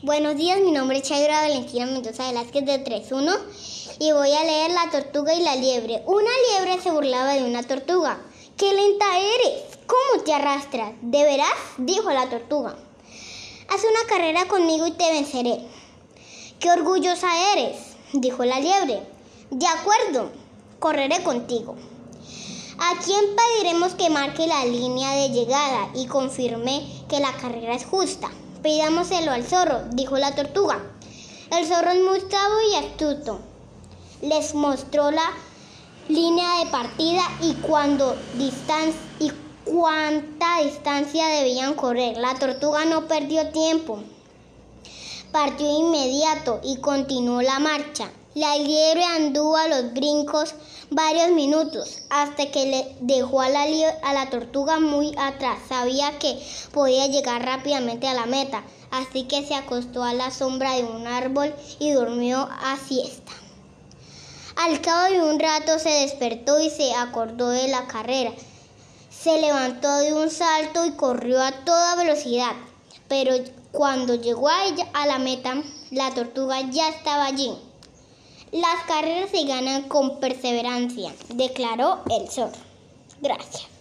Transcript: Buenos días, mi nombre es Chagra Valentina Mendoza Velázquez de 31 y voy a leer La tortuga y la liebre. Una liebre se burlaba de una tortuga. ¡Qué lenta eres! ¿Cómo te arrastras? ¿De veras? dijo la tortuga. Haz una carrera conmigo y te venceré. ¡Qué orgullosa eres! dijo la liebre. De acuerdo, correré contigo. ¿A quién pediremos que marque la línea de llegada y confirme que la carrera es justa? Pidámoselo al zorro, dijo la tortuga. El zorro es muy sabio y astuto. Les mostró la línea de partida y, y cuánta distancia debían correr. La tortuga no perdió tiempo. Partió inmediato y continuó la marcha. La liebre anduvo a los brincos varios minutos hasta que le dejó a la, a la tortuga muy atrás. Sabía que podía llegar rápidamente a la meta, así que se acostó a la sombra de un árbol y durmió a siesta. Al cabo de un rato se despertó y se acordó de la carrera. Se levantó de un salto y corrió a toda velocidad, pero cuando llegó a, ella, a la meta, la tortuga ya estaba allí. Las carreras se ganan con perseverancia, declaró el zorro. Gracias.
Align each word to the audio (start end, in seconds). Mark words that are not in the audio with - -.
Buenos 0.00 0.36
días, 0.36 0.60
mi 0.60 0.70
nombre 0.70 0.98
es 0.98 1.08
Chagra 1.08 1.40
Valentina 1.40 1.84
Mendoza 1.84 2.28
Velázquez 2.28 2.64
de 2.64 2.78
31 2.78 3.32
y 3.98 4.12
voy 4.12 4.30
a 4.30 4.44
leer 4.44 4.70
La 4.70 4.88
tortuga 4.92 5.34
y 5.34 5.42
la 5.42 5.56
liebre. 5.56 6.04
Una 6.06 6.30
liebre 6.52 6.80
se 6.80 6.92
burlaba 6.92 7.32
de 7.32 7.42
una 7.42 7.64
tortuga. 7.64 8.20
¡Qué 8.56 8.72
lenta 8.72 9.06
eres! 9.18 9.76
¿Cómo 9.88 10.22
te 10.22 10.32
arrastras? 10.32 10.92
¿De 11.02 11.24
veras? 11.24 11.48
dijo 11.78 12.12
la 12.12 12.30
tortuga. 12.30 12.76
Haz 13.68 13.80
una 13.82 14.08
carrera 14.08 14.46
conmigo 14.46 14.86
y 14.86 14.92
te 14.92 15.10
venceré. 15.10 15.66
¡Qué 16.60 16.70
orgullosa 16.70 17.26
eres! 17.54 17.96
dijo 18.12 18.44
la 18.44 18.60
liebre. 18.60 19.02
De 19.50 19.66
acuerdo, 19.66 20.30
correré 20.78 21.24
contigo. 21.24 21.74
¿A 22.78 23.00
quién 23.04 23.24
pediremos 23.34 23.94
que 23.94 24.10
marque 24.10 24.46
la 24.46 24.64
línea 24.64 25.10
de 25.16 25.30
llegada 25.30 25.90
y 25.96 26.06
confirme 26.06 26.86
que 27.08 27.18
la 27.18 27.32
carrera 27.32 27.74
es 27.74 27.84
justa? 27.84 28.30
Pidámoselo 28.62 29.30
al 29.30 29.44
zorro, 29.44 29.82
dijo 29.92 30.18
la 30.18 30.34
tortuga. 30.34 30.80
El 31.56 31.66
zorro 31.66 31.90
es 31.90 32.02
muy 32.02 32.20
sabio 32.20 32.56
y 32.72 32.74
astuto. 32.74 33.40
Les 34.20 34.54
mostró 34.54 35.10
la 35.10 35.30
línea 36.08 36.58
de 36.58 36.70
partida 36.70 37.22
y, 37.40 37.56
y 39.20 39.32
cuánta 39.64 40.60
distancia 40.62 41.28
debían 41.28 41.74
correr. 41.74 42.16
La 42.16 42.34
tortuga 42.34 42.84
no 42.84 43.06
perdió 43.06 43.50
tiempo. 43.50 44.00
Partió 45.30 45.66
inmediato 45.78 46.60
y 46.64 46.78
continuó 46.78 47.40
la 47.42 47.58
marcha. 47.60 48.10
La 48.38 48.56
liebre 48.56 49.02
anduvo 49.02 49.56
a 49.56 49.66
los 49.66 49.94
brincos 49.94 50.54
varios 50.90 51.30
minutos 51.30 52.02
hasta 52.08 52.48
que 52.52 52.66
le 52.66 52.96
dejó 53.00 53.40
a 53.40 53.48
la, 53.48 53.62
a 54.04 54.12
la 54.12 54.30
tortuga 54.30 54.78
muy 54.78 55.12
atrás. 55.18 55.58
Sabía 55.68 56.20
que 56.20 56.40
podía 56.70 57.08
llegar 57.08 57.44
rápidamente 57.44 58.06
a 58.06 58.14
la 58.14 58.26
meta, 58.26 58.62
así 58.92 59.24
que 59.24 59.44
se 59.44 59.56
acostó 59.56 60.04
a 60.04 60.14
la 60.14 60.30
sombra 60.30 60.76
de 60.76 60.84
un 60.84 61.08
árbol 61.08 61.52
y 61.80 61.90
durmió 61.90 62.48
a 62.48 62.76
siesta. 62.76 63.32
Al 64.54 64.80
cabo 64.82 65.12
de 65.12 65.20
un 65.20 65.40
rato 65.40 65.80
se 65.80 65.90
despertó 65.90 66.60
y 66.60 66.70
se 66.70 66.94
acordó 66.94 67.48
de 67.48 67.66
la 67.66 67.88
carrera. 67.88 68.30
Se 69.10 69.40
levantó 69.40 69.92
de 69.96 70.12
un 70.12 70.30
salto 70.30 70.86
y 70.86 70.92
corrió 70.92 71.42
a 71.42 71.64
toda 71.64 71.96
velocidad, 71.96 72.52
pero 73.08 73.34
cuando 73.72 74.14
llegó 74.14 74.48
a, 74.48 74.66
ella, 74.66 74.86
a 74.92 75.08
la 75.08 75.18
meta, 75.18 75.60
la 75.90 76.14
tortuga 76.14 76.60
ya 76.70 76.88
estaba 76.90 77.26
allí. 77.26 77.67
Las 78.52 78.84
carreras 78.86 79.30
se 79.30 79.44
ganan 79.44 79.88
con 79.88 80.20
perseverancia, 80.20 81.12
declaró 81.34 82.00
el 82.10 82.28
zorro. 82.28 82.52
Gracias. 83.20 83.77